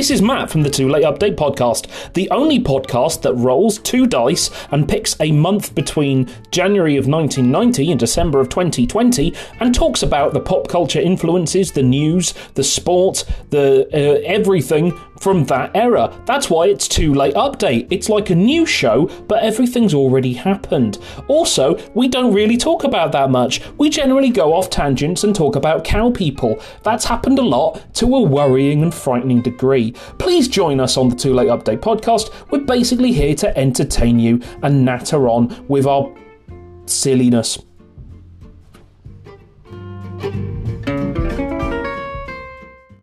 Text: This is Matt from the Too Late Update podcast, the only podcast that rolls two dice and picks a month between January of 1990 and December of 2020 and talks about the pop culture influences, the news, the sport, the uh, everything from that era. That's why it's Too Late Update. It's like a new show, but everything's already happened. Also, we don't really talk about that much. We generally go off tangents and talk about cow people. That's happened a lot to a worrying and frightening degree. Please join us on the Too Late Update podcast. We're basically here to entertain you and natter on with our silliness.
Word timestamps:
This 0.00 0.10
is 0.10 0.22
Matt 0.22 0.48
from 0.48 0.62
the 0.62 0.70
Too 0.70 0.88
Late 0.88 1.04
Update 1.04 1.36
podcast, 1.36 2.14
the 2.14 2.30
only 2.30 2.58
podcast 2.58 3.20
that 3.20 3.34
rolls 3.34 3.76
two 3.76 4.06
dice 4.06 4.48
and 4.70 4.88
picks 4.88 5.14
a 5.20 5.30
month 5.30 5.74
between 5.74 6.26
January 6.50 6.96
of 6.96 7.06
1990 7.06 7.90
and 7.90 8.00
December 8.00 8.40
of 8.40 8.48
2020 8.48 9.34
and 9.60 9.74
talks 9.74 10.02
about 10.02 10.32
the 10.32 10.40
pop 10.40 10.68
culture 10.68 11.00
influences, 11.00 11.72
the 11.72 11.82
news, 11.82 12.32
the 12.54 12.64
sport, 12.64 13.26
the 13.50 13.86
uh, 13.92 14.22
everything 14.24 14.98
from 15.20 15.44
that 15.44 15.70
era. 15.76 16.10
That's 16.24 16.48
why 16.48 16.68
it's 16.68 16.88
Too 16.88 17.14
Late 17.14 17.34
Update. 17.34 17.86
It's 17.90 18.08
like 18.08 18.30
a 18.30 18.34
new 18.34 18.64
show, 18.66 19.06
but 19.28 19.42
everything's 19.42 19.94
already 19.94 20.32
happened. 20.32 20.98
Also, 21.28 21.78
we 21.94 22.08
don't 22.08 22.32
really 22.32 22.56
talk 22.56 22.84
about 22.84 23.12
that 23.12 23.30
much. 23.30 23.60
We 23.76 23.90
generally 23.90 24.30
go 24.30 24.54
off 24.54 24.70
tangents 24.70 25.22
and 25.22 25.36
talk 25.36 25.56
about 25.56 25.84
cow 25.84 26.10
people. 26.10 26.58
That's 26.82 27.04
happened 27.04 27.38
a 27.38 27.42
lot 27.42 27.94
to 27.96 28.06
a 28.16 28.22
worrying 28.22 28.82
and 28.82 28.94
frightening 28.94 29.42
degree. 29.42 29.89
Please 30.18 30.48
join 30.48 30.80
us 30.80 30.96
on 30.96 31.08
the 31.08 31.16
Too 31.16 31.34
Late 31.34 31.48
Update 31.48 31.78
podcast. 31.78 32.32
We're 32.50 32.60
basically 32.60 33.12
here 33.12 33.34
to 33.36 33.56
entertain 33.56 34.18
you 34.18 34.40
and 34.62 34.84
natter 34.84 35.28
on 35.28 35.66
with 35.68 35.86
our 35.86 36.14
silliness. 36.86 37.58